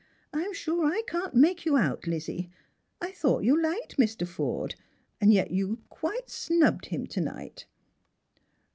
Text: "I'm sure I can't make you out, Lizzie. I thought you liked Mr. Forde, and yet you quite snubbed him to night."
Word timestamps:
"I'm 0.33 0.51
sure 0.51 0.87
I 0.91 1.03
can't 1.05 1.35
make 1.35 1.63
you 1.63 1.77
out, 1.77 2.07
Lizzie. 2.07 2.49
I 2.99 3.11
thought 3.11 3.43
you 3.43 3.55
liked 3.61 3.97
Mr. 3.97 4.27
Forde, 4.27 4.73
and 5.21 5.31
yet 5.31 5.51
you 5.51 5.83
quite 5.89 6.27
snubbed 6.27 6.87
him 6.87 7.05
to 7.05 7.21
night." 7.21 7.67